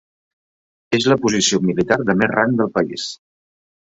[0.99, 3.07] És la posició militar de més rang del país.